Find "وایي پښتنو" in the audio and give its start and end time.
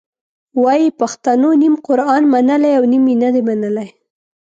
0.63-1.49